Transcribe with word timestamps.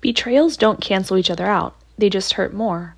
Betrayals 0.00 0.56
don't 0.56 0.80
cancel 0.80 1.18
each 1.18 1.30
other 1.30 1.44
out, 1.44 1.76
they 1.98 2.08
just 2.08 2.32
hurt 2.32 2.54
more. 2.54 2.96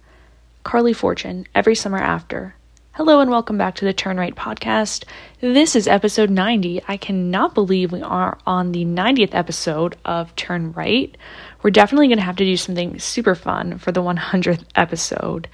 Carley 0.63 0.93
Fortune, 0.93 1.49
Every 1.53 1.75
Summer 1.75 1.99
After. 1.99 2.55
Hello 2.93 3.19
and 3.19 3.29
welcome 3.29 3.59
back 3.59 3.75
to 3.75 3.85
the 3.85 3.93
Turn 3.93 4.19
Right 4.19 4.37
podcast. 4.37 5.03
This 5.41 5.75
is 5.75 5.89
episode 5.89 6.31
90. 6.31 6.81
I 6.87 6.97
cannot 6.97 7.55
believe 7.55 7.91
we 7.91 8.03
are 8.03 8.39
on 8.47 8.71
the 8.71 8.85
90th 8.85 9.35
episode 9.35 9.97
of 10.05 10.37
Turn 10.37 10.71
Right. 10.75 11.17
We're 11.65 11.71
definitely 11.71 12.07
going 12.07 12.19
to 12.19 12.25
have 12.25 12.37
to 12.37 12.45
do 12.45 12.57
something 12.57 13.01
super 13.01 13.35
fun 13.35 13.79
for 13.79 13.91
the 13.91 14.01
100th 14.01 14.63
episode. 14.77 15.49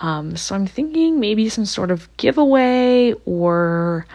Um, 0.00 0.36
so 0.36 0.56
I'm 0.56 0.66
thinking 0.66 1.20
maybe 1.20 1.48
some 1.50 1.66
sort 1.66 1.92
of 1.92 2.08
giveaway 2.16 3.14
or 3.26 4.06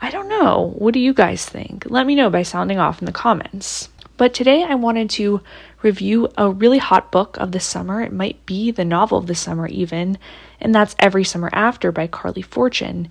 I 0.00 0.08
don't 0.08 0.30
know. 0.30 0.72
What 0.78 0.94
do 0.94 1.00
you 1.00 1.12
guys 1.12 1.44
think? 1.44 1.84
Let 1.90 2.06
me 2.06 2.14
know 2.14 2.30
by 2.30 2.42
sounding 2.42 2.78
off 2.78 3.02
in 3.02 3.04
the 3.04 3.12
comments. 3.12 3.90
But 4.16 4.34
today 4.34 4.62
I 4.62 4.76
wanted 4.76 5.10
to 5.10 5.40
review 5.82 6.28
a 6.36 6.50
really 6.50 6.78
hot 6.78 7.12
book 7.12 7.36
of 7.38 7.52
the 7.52 7.60
summer. 7.60 8.02
It 8.02 8.12
might 8.12 8.44
be 8.46 8.70
the 8.70 8.84
novel 8.84 9.18
of 9.18 9.26
the 9.26 9.34
summer, 9.34 9.66
even, 9.66 10.18
and 10.60 10.74
that's 10.74 10.96
Every 10.98 11.24
Summer 11.24 11.50
After 11.52 11.92
by 11.92 12.06
Carley 12.06 12.42
Fortune. 12.42 13.08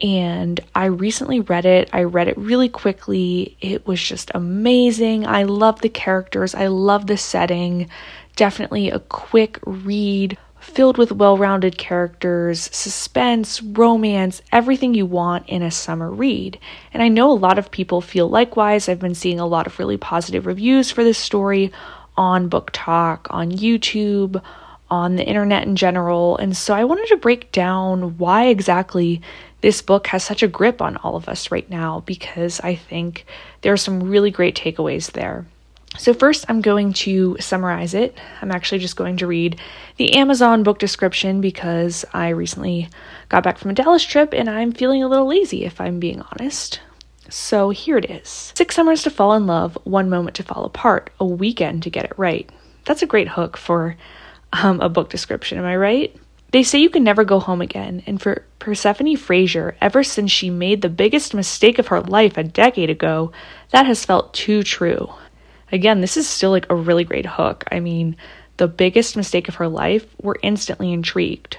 And 0.00 0.60
I 0.74 0.86
recently 0.86 1.40
read 1.40 1.64
it. 1.64 1.90
I 1.92 2.04
read 2.04 2.28
it 2.28 2.38
really 2.38 2.68
quickly. 2.68 3.56
It 3.60 3.86
was 3.86 4.00
just 4.00 4.30
amazing. 4.34 5.26
I 5.26 5.42
love 5.42 5.80
the 5.80 5.88
characters, 5.88 6.54
I 6.54 6.68
love 6.68 7.06
the 7.06 7.16
setting. 7.16 7.88
Definitely 8.36 8.90
a 8.90 9.00
quick 9.00 9.58
read 9.64 10.38
filled 10.60 10.98
with 10.98 11.12
well 11.12 11.38
rounded 11.38 11.78
characters, 11.78 12.68
suspense, 12.72 13.62
romance, 13.62 14.42
everything 14.52 14.94
you 14.94 15.06
want 15.06 15.48
in 15.48 15.62
a 15.62 15.70
summer 15.70 16.10
read. 16.10 16.58
And 16.92 17.02
I 17.02 17.08
know 17.08 17.30
a 17.30 17.32
lot 17.32 17.58
of 17.58 17.70
people 17.70 18.00
feel 18.00 18.28
likewise. 18.28 18.88
I've 18.88 19.00
been 19.00 19.14
seeing 19.14 19.40
a 19.40 19.46
lot 19.46 19.66
of 19.66 19.78
really 19.78 19.96
positive 19.96 20.46
reviews 20.46 20.90
for 20.90 21.04
this 21.04 21.18
story 21.18 21.72
on 22.18 22.50
BookTok, 22.50 23.28
on 23.30 23.52
YouTube, 23.52 24.42
on 24.90 25.16
the 25.16 25.24
internet 25.24 25.66
in 25.66 25.76
general. 25.76 26.36
And 26.36 26.56
so 26.56 26.74
I 26.74 26.84
wanted 26.84 27.06
to 27.06 27.16
break 27.16 27.52
down 27.52 28.18
why 28.18 28.46
exactly 28.46 29.22
this 29.60 29.80
book 29.82 30.08
has 30.08 30.24
such 30.24 30.42
a 30.42 30.48
grip 30.48 30.82
on 30.82 30.96
all 30.98 31.16
of 31.16 31.28
us 31.28 31.50
right 31.50 31.68
now 31.70 32.00
because 32.00 32.60
I 32.60 32.74
think 32.74 33.24
there 33.62 33.72
are 33.72 33.78
some 33.78 34.10
really 34.10 34.30
great 34.30 34.56
takeaways 34.56 35.12
there. 35.12 35.46
So, 35.96 36.12
first, 36.12 36.44
I'm 36.48 36.60
going 36.60 36.92
to 37.04 37.36
summarize 37.40 37.94
it. 37.94 38.16
I'm 38.42 38.52
actually 38.52 38.78
just 38.80 38.96
going 38.96 39.16
to 39.16 39.26
read 39.26 39.58
the 39.96 40.14
Amazon 40.14 40.62
book 40.62 40.78
description 40.78 41.40
because 41.40 42.04
I 42.12 42.28
recently 42.28 42.88
got 43.30 43.42
back 43.42 43.58
from 43.58 43.70
a 43.70 43.74
Dallas 43.74 44.04
trip 44.04 44.34
and 44.34 44.50
I'm 44.50 44.72
feeling 44.72 45.02
a 45.02 45.08
little 45.08 45.26
lazy, 45.26 45.64
if 45.64 45.80
I'm 45.80 45.98
being 45.98 46.20
honest. 46.20 46.80
So, 47.30 47.70
here 47.70 47.98
it 47.98 48.10
is 48.10 48.52
Six 48.56 48.74
summers 48.74 49.02
to 49.02 49.10
fall 49.10 49.34
in 49.34 49.46
love, 49.46 49.76
one 49.84 50.08
moment 50.08 50.36
to 50.36 50.42
fall 50.42 50.64
apart, 50.64 51.10
a 51.20 51.24
weekend 51.24 51.82
to 51.82 51.90
get 51.90 52.04
it 52.04 52.18
right. 52.18 52.48
That's 52.86 53.02
a 53.02 53.06
great 53.06 53.28
hook 53.28 53.56
for 53.56 53.96
um, 54.52 54.80
a 54.80 54.88
book 54.88 55.10
description, 55.10 55.58
am 55.58 55.64
I 55.64 55.76
right? 55.76 56.16
They 56.50 56.62
say 56.62 56.78
you 56.78 56.88
can 56.88 57.04
never 57.04 57.24
go 57.24 57.40
home 57.40 57.60
again, 57.60 58.02
and 58.06 58.20
for 58.20 58.46
Persephone 58.58 59.16
Fraser, 59.16 59.76
ever 59.82 60.02
since 60.02 60.30
she 60.30 60.48
made 60.48 60.80
the 60.80 60.88
biggest 60.88 61.34
mistake 61.34 61.78
of 61.78 61.88
her 61.88 62.00
life 62.00 62.38
a 62.38 62.44
decade 62.44 62.88
ago, 62.88 63.32
that 63.70 63.84
has 63.84 64.06
felt 64.06 64.32
too 64.32 64.62
true. 64.62 65.12
Again, 65.70 66.00
this 66.00 66.16
is 66.16 66.26
still 66.26 66.50
like 66.50 66.66
a 66.70 66.74
really 66.74 67.04
great 67.04 67.26
hook. 67.26 67.64
I 67.70 67.80
mean, 67.80 68.16
the 68.56 68.68
biggest 68.68 69.16
mistake 69.16 69.48
of 69.48 69.56
her 69.56 69.68
life, 69.68 70.06
we're 70.22 70.36
instantly 70.42 70.92
intrigued. 70.92 71.58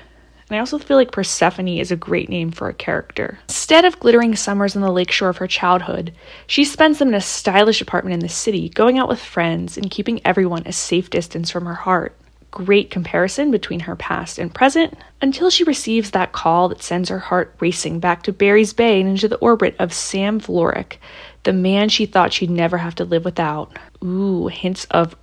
And 0.50 0.56
I 0.56 0.60
also 0.60 0.80
feel 0.80 0.98
like 0.98 1.12
Persephone 1.12 1.68
is 1.68 1.92
a 1.92 1.96
great 1.96 2.28
name 2.28 2.50
for 2.50 2.70
a 2.70 2.74
character. 2.74 3.38
Instead 3.48 3.86
of 3.86 4.00
glittering 4.00 4.36
summers 4.36 4.76
on 4.76 4.82
the 4.82 4.92
lakeshore 4.92 5.30
of 5.30 5.38
her 5.38 5.48
childhood, 5.48 6.12
she 6.48 6.66
spends 6.66 6.98
them 6.98 7.10
in 7.10 7.14
a 7.14 7.22
stylish 7.22 7.82
apartment 7.82 8.16
in 8.16 8.20
the 8.20 8.30
city, 8.30 8.70
going 8.70 8.98
out 8.98 9.08
with 9.08 9.20
friends 9.20 9.78
and 9.78 9.92
keeping 9.92 10.22
everyone 10.26 10.64
a 10.66 10.72
safe 10.72 11.12
distance 11.12 11.52
from 11.52 11.66
her 11.66 11.76
heart. 11.76 12.16
Great 12.50 12.90
comparison 12.90 13.52
between 13.52 13.82
her 13.82 13.96
past 13.96 14.40
and 14.40 14.52
present 14.52 14.98
until 15.22 15.52
she 15.52 15.64
receives 15.64 16.10
that 16.12 16.32
call 16.32 16.68
that 16.70 16.82
sends 16.82 17.10
her 17.10 17.20
heart 17.20 17.54
racing 17.60 18.00
back 18.00 18.24
to 18.24 18.34
Barry's 18.34 18.74
Bay 18.74 19.00
and 19.00 19.08
into 19.08 19.28
the 19.28 19.38
orbit 19.38 19.76
of 19.78 19.94
Sam 19.94 20.40
Florek, 20.40 20.98
the 21.44 21.54
man 21.54 21.90
she 21.90 22.08
thought 22.08 22.34
she'd 22.34 22.50
never 22.50 22.80
have 22.80 22.96
to 22.96 23.06
live 23.06 23.24
without. 23.24 23.78
Ooh, 24.04 24.48
hints 24.48 24.86
of 24.86 25.16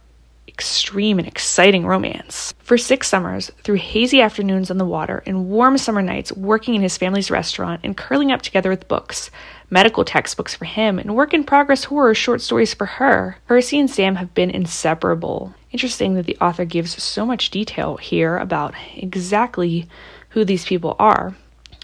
extreme 0.48 1.18
and 1.18 1.26
exciting 1.26 1.86
romance. 1.86 2.54
For 2.58 2.78
six 2.78 3.08
summers, 3.08 3.50
through 3.62 3.76
hazy 3.76 4.20
afternoons 4.20 4.70
on 4.70 4.78
the 4.78 4.84
water 4.84 5.22
and 5.26 5.48
warm 5.48 5.78
summer 5.78 6.02
nights 6.02 6.32
working 6.32 6.74
in 6.74 6.82
his 6.82 6.96
family's 6.96 7.30
restaurant 7.30 7.80
and 7.84 7.96
curling 7.96 8.32
up 8.32 8.42
together 8.42 8.70
with 8.70 8.88
books, 8.88 9.30
medical 9.70 10.04
textbooks 10.04 10.54
for 10.54 10.64
him, 10.64 10.98
and 10.98 11.14
work 11.14 11.34
in 11.34 11.44
progress 11.44 11.84
horror 11.84 12.14
short 12.14 12.40
stories 12.40 12.74
for 12.74 12.86
her, 12.86 13.36
Percy 13.46 13.78
and 13.78 13.90
Sam 13.90 14.16
have 14.16 14.34
been 14.34 14.50
inseparable. 14.50 15.54
Interesting 15.72 16.14
that 16.14 16.26
the 16.26 16.38
author 16.40 16.64
gives 16.64 17.02
so 17.02 17.26
much 17.26 17.50
detail 17.50 17.96
here 17.96 18.38
about 18.38 18.74
exactly 18.94 19.88
who 20.30 20.44
these 20.44 20.64
people 20.64 20.96
are. 20.98 21.34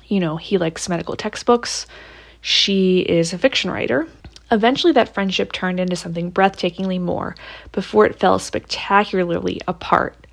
You 0.07 0.21
know, 0.21 0.37
he 0.37 0.59
likes 0.59 0.89
medical 0.89 1.17
textbooks, 1.17 1.87
she 2.41 3.01
is 3.01 3.33
a 3.33 3.39
fiction 3.39 3.71
writer, 3.71 4.09
Eventually, 4.53 4.93
that 4.93 5.15
friendship 5.15 5.51
turned 5.51 5.81
into 5.81 5.97
something 5.97 6.31
breathtakingly 6.31 7.01
more 7.01 7.35
before 7.73 8.05
it 8.05 8.21
fell 8.21 8.39
spectacularly 8.39 9.59
apart. 9.67 10.27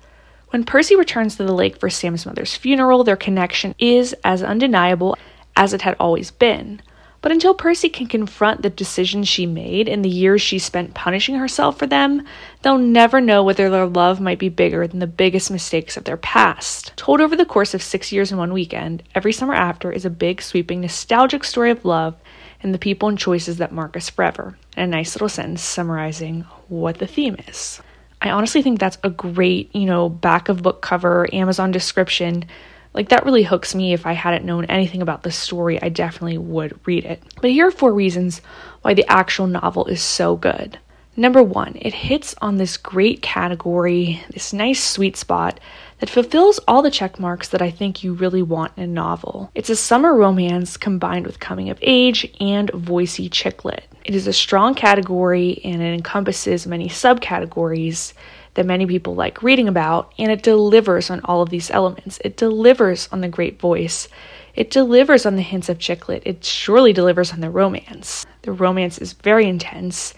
When 0.50 0.64
Percy 0.64 0.94
returns 0.94 1.36
to 1.36 1.44
the 1.44 1.54
lake 1.54 1.80
for 1.80 1.88
Sam's 1.88 2.26
mother's 2.26 2.54
funeral, 2.54 3.02
their 3.02 3.16
connection 3.16 3.74
is 3.78 4.14
as 4.22 4.42
undeniable 4.42 5.16
as 5.56 5.72
it 5.72 5.80
had 5.82 5.96
always 5.98 6.30
been. 6.30 6.82
But 7.22 7.32
until 7.32 7.54
Percy 7.54 7.88
can 7.88 8.08
confront 8.08 8.60
the 8.60 8.68
decisions 8.68 9.26
she 9.26 9.46
made 9.46 9.88
and 9.88 10.04
the 10.04 10.10
years 10.10 10.42
she 10.42 10.58
spent 10.58 10.94
punishing 10.94 11.36
herself 11.36 11.78
for 11.78 11.86
them, 11.86 12.26
they'll 12.60 12.78
never 12.78 13.22
know 13.22 13.42
whether 13.42 13.70
their 13.70 13.86
love 13.86 14.20
might 14.20 14.38
be 14.38 14.48
bigger 14.50 14.86
than 14.86 14.98
the 14.98 15.06
biggest 15.06 15.50
mistakes 15.50 15.96
of 15.96 16.04
their 16.04 16.16
past. 16.18 16.92
Told 16.96 17.22
over 17.22 17.36
the 17.36 17.46
course 17.46 17.72
of 17.72 17.82
six 17.82 18.12
years 18.12 18.30
and 18.30 18.38
one 18.38 18.52
weekend, 18.52 19.02
every 19.14 19.32
summer 19.32 19.54
after 19.54 19.90
is 19.90 20.04
a 20.04 20.10
big, 20.10 20.42
sweeping, 20.42 20.82
nostalgic 20.82 21.44
story 21.44 21.70
of 21.70 21.86
love 21.86 22.16
and 22.62 22.74
the 22.74 22.78
people 22.78 23.08
and 23.08 23.18
choices 23.18 23.58
that 23.58 23.72
mark 23.72 23.96
us 23.96 24.10
forever. 24.10 24.56
And 24.76 24.92
a 24.92 24.96
nice 24.96 25.14
little 25.14 25.28
sentence 25.28 25.62
summarizing 25.62 26.42
what 26.68 26.98
the 26.98 27.06
theme 27.06 27.36
is. 27.48 27.80
I 28.22 28.30
honestly 28.30 28.62
think 28.62 28.78
that's 28.78 28.98
a 29.02 29.10
great, 29.10 29.74
you 29.74 29.86
know, 29.86 30.08
back 30.08 30.48
of 30.48 30.62
book 30.62 30.82
cover, 30.82 31.26
Amazon 31.32 31.70
description. 31.70 32.44
Like, 32.92 33.08
that 33.08 33.24
really 33.24 33.44
hooks 33.44 33.74
me. 33.74 33.92
If 33.92 34.04
I 34.04 34.12
hadn't 34.12 34.44
known 34.44 34.64
anything 34.66 35.00
about 35.00 35.22
the 35.22 35.30
story, 35.30 35.80
I 35.80 35.88
definitely 35.88 36.38
would 36.38 36.78
read 36.86 37.04
it. 37.04 37.22
But 37.40 37.50
here 37.50 37.68
are 37.68 37.72
four 37.72 37.94
reasons 37.94 38.42
why 38.82 38.94
the 38.94 39.10
actual 39.10 39.46
novel 39.46 39.86
is 39.86 40.02
so 40.02 40.36
good. 40.36 40.78
Number 41.20 41.42
one, 41.42 41.76
it 41.82 41.92
hits 41.92 42.34
on 42.40 42.56
this 42.56 42.78
great 42.78 43.20
category, 43.20 44.24
this 44.32 44.54
nice 44.54 44.82
sweet 44.82 45.18
spot 45.18 45.60
that 45.98 46.08
fulfills 46.08 46.58
all 46.66 46.80
the 46.80 46.90
check 46.90 47.20
marks 47.20 47.48
that 47.48 47.60
I 47.60 47.70
think 47.70 48.02
you 48.02 48.14
really 48.14 48.40
want 48.40 48.72
in 48.78 48.84
a 48.84 48.86
novel. 48.86 49.50
It's 49.54 49.68
a 49.68 49.76
summer 49.76 50.14
romance 50.14 50.78
combined 50.78 51.26
with 51.26 51.38
coming 51.38 51.68
of 51.68 51.78
age 51.82 52.24
and 52.40 52.70
voicey 52.70 53.30
chick 53.30 53.66
lit. 53.66 53.84
It 54.02 54.14
is 54.14 54.26
a 54.26 54.32
strong 54.32 54.74
category 54.74 55.60
and 55.62 55.82
it 55.82 55.92
encompasses 55.92 56.66
many 56.66 56.88
subcategories 56.88 58.14
that 58.54 58.64
many 58.64 58.86
people 58.86 59.14
like 59.14 59.42
reading 59.42 59.68
about, 59.68 60.14
and 60.16 60.32
it 60.32 60.42
delivers 60.42 61.10
on 61.10 61.20
all 61.24 61.42
of 61.42 61.50
these 61.50 61.70
elements. 61.70 62.18
It 62.24 62.38
delivers 62.38 63.10
on 63.12 63.20
the 63.20 63.28
great 63.28 63.60
voice. 63.60 64.08
It 64.54 64.70
delivers 64.70 65.26
on 65.26 65.36
the 65.36 65.42
hints 65.42 65.68
of 65.68 65.78
chick 65.78 66.08
lit. 66.08 66.22
It 66.24 66.46
surely 66.46 66.94
delivers 66.94 67.30
on 67.30 67.40
the 67.40 67.50
romance. 67.50 68.24
The 68.40 68.52
romance 68.52 68.96
is 68.96 69.12
very 69.12 69.46
intense 69.46 70.14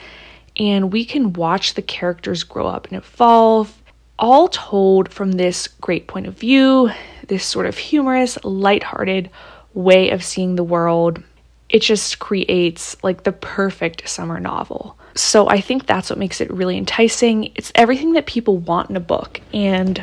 and 0.56 0.92
we 0.92 1.04
can 1.04 1.32
watch 1.32 1.74
the 1.74 1.82
characters 1.82 2.44
grow 2.44 2.66
up 2.66 2.86
and 2.88 2.96
evolve, 2.96 3.82
all 4.18 4.48
told 4.48 5.08
from 5.08 5.32
this 5.32 5.66
great 5.66 6.06
point 6.06 6.26
of 6.26 6.38
view, 6.38 6.90
this 7.28 7.44
sort 7.44 7.66
of 7.66 7.76
humorous, 7.76 8.38
lighthearted 8.44 9.30
way 9.74 10.10
of 10.10 10.24
seeing 10.24 10.54
the 10.54 10.64
world. 10.64 11.22
It 11.68 11.80
just 11.80 12.18
creates 12.18 12.96
like 13.02 13.24
the 13.24 13.32
perfect 13.32 14.08
summer 14.08 14.38
novel. 14.38 14.98
So 15.14 15.48
I 15.48 15.60
think 15.60 15.86
that's 15.86 16.10
what 16.10 16.18
makes 16.18 16.40
it 16.40 16.52
really 16.52 16.76
enticing. 16.76 17.52
It's 17.54 17.72
everything 17.74 18.12
that 18.12 18.26
people 18.26 18.58
want 18.58 18.90
in 18.90 18.96
a 18.96 19.00
book. 19.00 19.40
And 19.52 20.02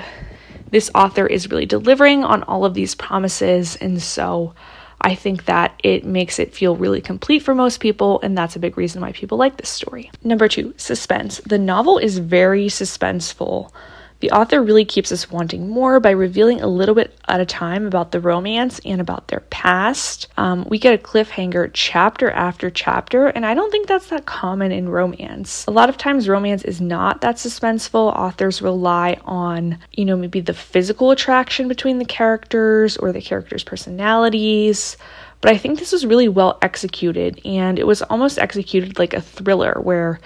this 0.71 0.91
author 0.93 1.25
is 1.25 1.49
really 1.49 1.65
delivering 1.65 2.23
on 2.23 2.43
all 2.43 2.65
of 2.65 2.73
these 2.73 2.95
promises. 2.95 3.75
And 3.77 4.01
so 4.01 4.53
I 5.01 5.15
think 5.15 5.45
that 5.45 5.79
it 5.83 6.05
makes 6.05 6.39
it 6.39 6.53
feel 6.53 6.75
really 6.75 7.01
complete 7.01 7.39
for 7.39 7.55
most 7.55 7.79
people, 7.79 8.19
and 8.21 8.37
that's 8.37 8.55
a 8.55 8.59
big 8.59 8.77
reason 8.77 9.01
why 9.01 9.11
people 9.11 9.37
like 9.37 9.57
this 9.57 9.69
story. 9.69 10.11
Number 10.23 10.47
two, 10.47 10.73
suspense. 10.77 11.39
The 11.45 11.57
novel 11.57 11.97
is 11.97 12.17
very 12.17 12.67
suspenseful. 12.67 13.71
The 14.19 14.31
author 14.31 14.61
really 14.61 14.83
keeps 14.83 15.11
us 15.11 15.31
wanting 15.31 15.69
more 15.69 15.99
by 15.99 16.11
revealing 16.11 16.61
a 16.61 16.67
little 16.67 16.95
bit 16.95 17.17
at 17.27 17.39
a 17.39 17.45
time 17.45 17.85
about 17.85 18.11
the 18.11 18.19
romance 18.19 18.79
and 18.83 18.99
about 18.99 19.29
their 19.29 19.39
past. 19.49 20.27
Um, 20.35 20.65
we 20.67 20.77
get 20.77 20.93
a 20.93 21.01
cliffhanger 21.01 21.71
chapter 21.73 22.29
after 22.29 22.69
chapter, 22.69 23.27
and 23.27 23.45
I 23.45 23.53
don't 23.53 23.71
think 23.71 23.87
that's 23.87 24.07
that 24.07 24.25
common 24.25 24.73
in 24.73 24.89
romance. 24.89 25.65
A 25.67 25.71
lot 25.71 25.87
of 25.87 25.97
times, 25.97 26.27
romance 26.27 26.63
is 26.63 26.81
not 26.81 27.21
that 27.21 27.35
suspenseful. 27.35 28.13
Authors 28.13 28.61
rely 28.61 29.17
on, 29.23 29.77
you 29.93 30.03
know, 30.03 30.17
maybe 30.17 30.41
the 30.41 30.53
physical 30.53 31.11
attraction 31.11 31.69
between 31.69 31.97
the 31.97 32.05
characters 32.05 32.97
or 32.97 33.13
the 33.13 33.21
characters' 33.21 33.63
personalities. 33.63 34.97
But 35.41 35.53
I 35.53 35.57
think 35.57 35.79
this 35.79 35.93
was 35.93 36.05
really 36.05 36.27
well 36.27 36.57
executed, 36.61 37.39
and 37.45 37.79
it 37.79 37.87
was 37.87 38.01
almost 38.01 38.37
executed 38.37 38.99
like 38.99 39.13
a 39.13 39.21
thriller 39.21 39.79
where 39.81 40.19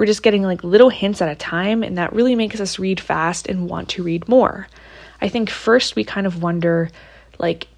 we're 0.00 0.06
just 0.06 0.22
getting 0.22 0.42
like 0.42 0.64
little 0.64 0.88
hints 0.88 1.20
at 1.20 1.28
a 1.28 1.34
time, 1.34 1.82
and 1.82 1.98
that 1.98 2.14
really 2.14 2.34
makes 2.34 2.58
us 2.58 2.78
read 2.78 2.98
fast 2.98 3.46
and 3.46 3.68
want 3.68 3.90
to 3.90 4.02
read 4.02 4.26
more. 4.30 4.66
I 5.20 5.28
think 5.28 5.50
first 5.50 5.94
we 5.94 6.04
kind 6.04 6.26
of 6.26 6.42
wonder, 6.42 6.88
like, 7.38 7.68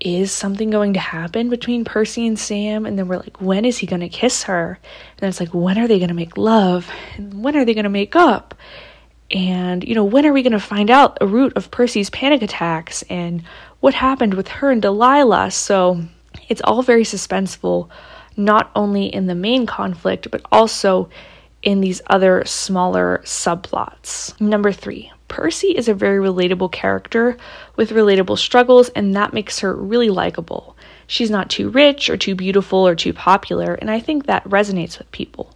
is 0.00 0.32
something 0.32 0.70
going 0.70 0.94
to 0.94 0.98
happen 0.98 1.50
between 1.50 1.84
Percy 1.84 2.26
and 2.26 2.36
Sam? 2.36 2.84
And 2.84 2.98
then 2.98 3.06
we're 3.06 3.18
like, 3.18 3.40
when 3.40 3.64
is 3.64 3.78
he 3.78 3.86
going 3.86 4.00
to 4.00 4.08
kiss 4.08 4.42
her? 4.42 4.76
And 5.20 5.28
it's 5.28 5.38
like, 5.38 5.54
when 5.54 5.78
are 5.78 5.86
they 5.86 6.00
going 6.00 6.08
to 6.08 6.14
make 6.14 6.36
love? 6.36 6.90
And 7.14 7.44
when 7.44 7.56
are 7.56 7.64
they 7.64 7.74
going 7.74 7.84
to 7.84 7.90
make 7.90 8.16
up? 8.16 8.56
And, 9.30 9.84
you 9.84 9.94
know, 9.94 10.04
when 10.04 10.26
are 10.26 10.32
we 10.32 10.42
going 10.42 10.50
to 10.50 10.58
find 10.58 10.90
out 10.90 11.18
a 11.20 11.28
root 11.28 11.52
of 11.56 11.70
Percy's 11.70 12.10
panic 12.10 12.42
attacks 12.42 13.02
and 13.02 13.44
what 13.78 13.94
happened 13.94 14.34
with 14.34 14.48
her 14.48 14.72
and 14.72 14.82
Delilah? 14.82 15.52
So 15.52 16.02
it's 16.48 16.62
all 16.64 16.82
very 16.82 17.04
suspenseful, 17.04 17.88
not 18.36 18.72
only 18.74 19.06
in 19.06 19.26
the 19.26 19.36
main 19.36 19.64
conflict, 19.64 20.32
but 20.32 20.40
also 20.50 21.08
in 21.62 21.80
these 21.80 22.00
other 22.06 22.44
smaller 22.44 23.20
subplots. 23.24 24.38
Number 24.40 24.72
three, 24.72 25.10
Percy 25.28 25.76
is 25.76 25.88
a 25.88 25.94
very 25.94 26.18
relatable 26.18 26.72
character 26.72 27.36
with 27.76 27.90
relatable 27.90 28.38
struggles, 28.38 28.88
and 28.90 29.14
that 29.14 29.32
makes 29.32 29.60
her 29.60 29.74
really 29.74 30.10
likable. 30.10 30.76
She's 31.06 31.30
not 31.30 31.50
too 31.50 31.68
rich 31.68 32.08
or 32.08 32.16
too 32.16 32.34
beautiful 32.34 32.86
or 32.86 32.94
too 32.94 33.12
popular, 33.12 33.74
and 33.74 33.90
I 33.90 34.00
think 34.00 34.26
that 34.26 34.44
resonates 34.44 34.98
with 34.98 35.10
people. 35.12 35.54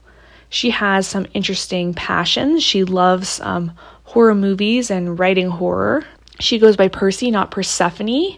She 0.48 0.70
has 0.70 1.06
some 1.06 1.26
interesting 1.32 1.94
passions. 1.94 2.62
She 2.62 2.84
loves 2.84 3.40
um, 3.40 3.72
horror 4.04 4.34
movies 4.34 4.90
and 4.90 5.18
writing 5.18 5.48
horror. 5.48 6.04
She 6.40 6.58
goes 6.58 6.76
by 6.76 6.88
Percy, 6.88 7.30
not 7.30 7.50
Persephone, 7.50 8.36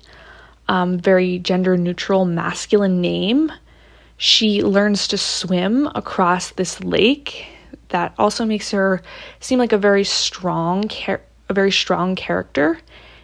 um, 0.69 0.99
very 0.99 1.39
gender 1.41 1.77
neutral 1.77 2.25
masculine 2.25 3.01
name. 3.01 3.51
She 4.17 4.63
learns 4.63 5.09
to 5.09 5.19
swim 5.19 5.89
across 5.95 6.51
this 6.51 6.83
lake 6.85 7.47
that 7.95 8.13
also 8.19 8.45
makes 8.45 8.73
her 8.73 9.01
seem 9.39 9.61
like 9.61 9.73
a 9.73 9.79
very 9.79 10.03
strong 10.03 10.89
char- 10.89 11.23
a 11.49 11.55
very 11.55 11.71
strong 11.71 12.17
character. 12.17 12.79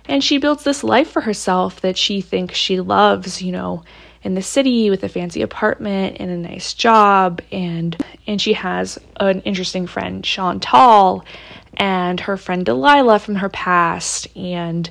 And 0.07 0.23
she 0.23 0.39
builds 0.39 0.63
this 0.63 0.85
life 0.85 1.11
for 1.11 1.23
herself 1.23 1.81
that 1.81 1.99
she 1.99 2.21
thinks 2.21 2.57
she 2.57 2.81
loves 2.81 3.43
you 3.43 3.51
know 3.51 3.83
in 4.23 4.35
the 4.35 4.43
city 4.43 4.89
with 4.89 5.03
a 5.03 5.09
fancy 5.09 5.43
apartment 5.43 6.19
and 6.21 6.31
a 6.31 6.37
nice 6.37 6.73
job. 6.73 7.43
And 7.51 7.97
and 8.29 8.41
she 8.41 8.53
has 8.53 8.97
an 9.19 9.41
interesting 9.41 9.89
friend 9.89 10.23
Chantal 10.23 11.25
and 11.75 12.21
her 12.21 12.37
friend 12.37 12.65
Delilah 12.65 13.19
from 13.19 13.35
her 13.37 13.49
past. 13.49 14.29
And 14.37 14.89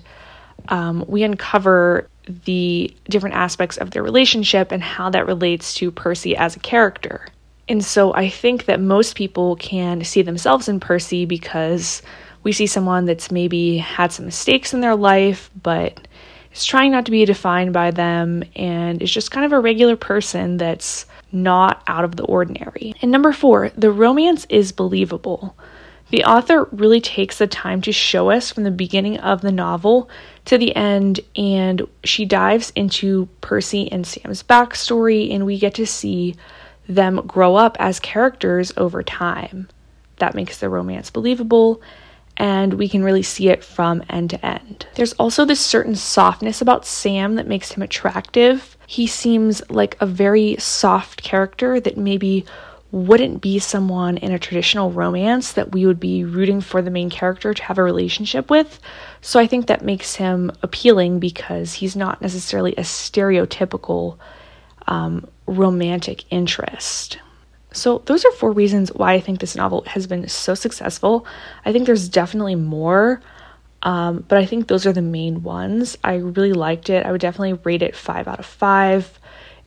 um, 0.67 1.05
we 1.07 1.23
uncover 1.23 2.09
the 2.45 2.93
different 3.05 3.35
aspects 3.35 3.77
of 3.77 3.91
their 3.91 4.03
relationship 4.03 4.73
and 4.73 4.83
how 4.83 5.09
that 5.11 5.25
relates 5.25 5.73
to 5.75 5.89
Percy 5.89 6.35
as 6.35 6.57
a 6.57 6.59
character. 6.59 7.27
And 7.69 7.85
so 7.85 8.13
I 8.15 8.29
think 8.29 8.65
that 8.65 8.81
most 8.81 9.15
people 9.15 9.55
can 9.57 10.03
see 10.03 10.23
themselves 10.23 10.67
in 10.67 10.79
Percy 10.79 11.25
because 11.25 12.01
we 12.43 12.51
see 12.51 12.65
someone 12.65 13.05
that's 13.05 13.31
maybe 13.31 13.77
had 13.77 14.11
some 14.11 14.25
mistakes 14.25 14.73
in 14.73 14.81
their 14.81 14.95
life, 14.95 15.51
but 15.61 15.99
is 16.51 16.65
trying 16.65 16.91
not 16.91 17.05
to 17.05 17.11
be 17.11 17.23
defined 17.25 17.71
by 17.71 17.91
them 17.91 18.43
and 18.55 19.01
is 19.03 19.11
just 19.11 19.29
kind 19.29 19.45
of 19.45 19.53
a 19.53 19.59
regular 19.59 19.95
person 19.95 20.57
that's 20.57 21.05
not 21.31 21.83
out 21.85 22.03
of 22.03 22.15
the 22.15 22.23
ordinary. 22.23 22.95
And 23.03 23.11
number 23.11 23.31
four, 23.31 23.69
the 23.77 23.91
romance 23.91 24.47
is 24.49 24.71
believable. 24.71 25.55
The 26.09 26.23
author 26.23 26.67
really 26.71 27.01
takes 27.01 27.37
the 27.37 27.45
time 27.45 27.81
to 27.83 27.91
show 27.91 28.31
us 28.31 28.51
from 28.51 28.63
the 28.63 28.71
beginning 28.71 29.19
of 29.19 29.41
the 29.41 29.51
novel 29.51 30.09
to 30.45 30.57
the 30.57 30.75
end, 30.75 31.19
and 31.35 31.87
she 32.03 32.25
dives 32.25 32.71
into 32.75 33.29
Percy 33.41 33.91
and 33.91 34.07
Sam's 34.07 34.41
backstory, 34.41 35.31
and 35.31 35.45
we 35.45 35.59
get 35.59 35.75
to 35.75 35.85
see 35.85 36.35
them 36.89 37.21
grow 37.27 37.55
up 37.55 37.77
as 37.79 37.99
characters 37.99 38.73
over 38.75 39.01
time. 39.03 39.69
That 40.17 40.35
makes 40.35 40.57
the 40.57 40.67
romance 40.67 41.09
believable, 41.09 41.81
and 42.35 42.73
we 42.73 42.89
can 42.89 43.03
really 43.03 43.23
see 43.23 43.47
it 43.47 43.63
from 43.63 44.03
end 44.09 44.31
to 44.31 44.45
end. 44.45 44.87
There's 44.95 45.13
also 45.13 45.45
this 45.45 45.61
certain 45.61 45.95
softness 45.95 46.61
about 46.61 46.85
Sam 46.85 47.35
that 47.35 47.47
makes 47.47 47.71
him 47.71 47.83
attractive. 47.83 48.75
He 48.87 49.07
seems 49.07 49.61
like 49.69 49.95
a 50.01 50.05
very 50.05 50.57
soft 50.57 51.21
character 51.23 51.79
that 51.79 51.95
maybe 51.95 52.45
wouldn't 52.91 53.39
be 53.39 53.59
someone 53.59 54.17
in 54.17 54.31
a 54.31 54.39
traditional 54.39 54.91
romance 54.91 55.53
that 55.53 55.71
we 55.73 55.85
would 55.85 55.99
be 55.99 56.23
rooting 56.23 56.59
for 56.59 56.81
the 56.81 56.89
main 56.89 57.09
character 57.09 57.53
to 57.53 57.63
have 57.63 57.77
a 57.77 57.83
relationship 57.83 58.49
with. 58.49 58.79
So 59.21 59.39
I 59.39 59.45
think 59.45 59.67
that 59.67 59.85
makes 59.85 60.15
him 60.15 60.51
appealing 60.63 61.19
because 61.19 61.73
he's 61.73 61.95
not 61.95 62.19
necessarily 62.19 62.73
a 62.73 62.81
stereotypical 62.81 64.17
um, 64.87 65.27
romantic 65.49 66.25
interest. 66.31 67.19
So, 67.71 67.99
those 68.05 68.25
are 68.25 68.31
four 68.31 68.51
reasons 68.51 68.91
why 68.93 69.13
I 69.13 69.19
think 69.19 69.39
this 69.39 69.55
novel 69.55 69.83
has 69.87 70.07
been 70.07 70.27
so 70.27 70.55
successful. 70.55 71.25
I 71.65 71.71
think 71.71 71.85
there's 71.85 72.09
definitely 72.09 72.55
more, 72.55 73.21
um, 73.83 74.25
but 74.27 74.39
I 74.39 74.45
think 74.45 74.67
those 74.67 74.87
are 74.87 74.93
the 74.93 75.03
main 75.03 75.43
ones. 75.43 75.97
I 76.03 76.15
really 76.15 76.53
liked 76.53 76.89
it. 76.89 77.05
I 77.05 77.11
would 77.11 77.21
definitely 77.21 77.59
rate 77.63 77.83
it 77.83 77.95
five 77.95 78.27
out 78.27 78.39
of 78.39 78.45
five. 78.45 79.19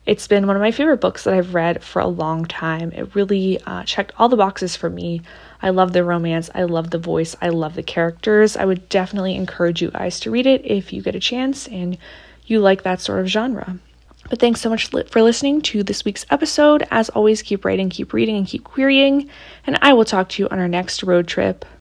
It's 0.05 0.27
been 0.27 0.47
one 0.47 0.57
of 0.57 0.61
my 0.61 0.71
favorite 0.71 0.99
books 0.99 1.23
that 1.23 1.33
I've 1.33 1.53
read 1.53 1.81
for 1.81 2.01
a 2.01 2.07
long 2.07 2.43
time. 2.43 2.91
It 2.91 3.15
really 3.15 3.61
uh, 3.65 3.83
checked 3.83 4.11
all 4.17 4.27
the 4.27 4.35
boxes 4.35 4.75
for 4.75 4.89
me. 4.89 5.21
I 5.61 5.69
love 5.69 5.93
the 5.93 6.03
romance, 6.03 6.49
I 6.53 6.63
love 6.63 6.89
the 6.89 6.97
voice, 6.97 7.37
I 7.41 7.49
love 7.49 7.75
the 7.75 7.83
characters. 7.83 8.57
I 8.57 8.65
would 8.65 8.89
definitely 8.89 9.35
encourage 9.35 9.81
you 9.81 9.91
guys 9.91 10.19
to 10.21 10.31
read 10.31 10.45
it 10.45 10.65
if 10.65 10.91
you 10.91 11.01
get 11.01 11.15
a 11.15 11.21
chance 11.21 11.69
and 11.69 11.97
you 12.45 12.59
like 12.59 12.83
that 12.83 12.99
sort 12.99 13.21
of 13.21 13.27
genre. 13.27 13.77
But 14.29 14.39
thanks 14.39 14.61
so 14.61 14.69
much 14.69 14.87
for 14.87 15.21
listening 15.21 15.61
to 15.63 15.83
this 15.83 16.05
week's 16.05 16.25
episode. 16.29 16.87
As 16.89 17.09
always, 17.09 17.41
keep 17.41 17.65
writing, 17.65 17.89
keep 17.89 18.13
reading, 18.13 18.37
and 18.37 18.47
keep 18.47 18.63
querying. 18.63 19.29
And 19.67 19.77
I 19.81 19.93
will 19.93 20.05
talk 20.05 20.29
to 20.29 20.43
you 20.43 20.49
on 20.49 20.59
our 20.59 20.67
next 20.67 21.03
road 21.03 21.27
trip. 21.27 21.65